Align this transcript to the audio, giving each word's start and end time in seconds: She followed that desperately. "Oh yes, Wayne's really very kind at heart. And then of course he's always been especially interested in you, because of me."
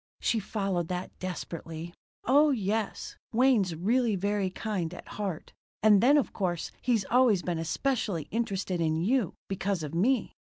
She 0.19 0.39
followed 0.39 0.87
that 0.87 1.11
desperately. 1.19 1.93
"Oh 2.25 2.49
yes, 2.49 3.17
Wayne's 3.33 3.75
really 3.75 4.15
very 4.15 4.49
kind 4.49 4.91
at 4.95 5.07
heart. 5.09 5.53
And 5.83 6.01
then 6.01 6.17
of 6.17 6.33
course 6.33 6.71
he's 6.81 7.05
always 7.11 7.43
been 7.43 7.59
especially 7.59 8.23
interested 8.31 8.81
in 8.81 8.95
you, 8.95 9.35
because 9.47 9.83
of 9.83 9.93
me." 9.93 10.33